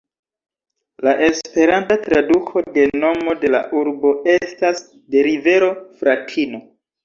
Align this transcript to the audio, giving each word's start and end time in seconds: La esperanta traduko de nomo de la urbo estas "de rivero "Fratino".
La 1.07 1.11
esperanta 1.27 1.97
traduko 2.07 2.65
de 2.79 2.87
nomo 3.03 3.37
de 3.45 3.53
la 3.59 3.61
urbo 3.85 4.17
estas 4.39 4.85
"de 5.15 5.27
rivero 5.31 5.73
"Fratino". 6.03 6.67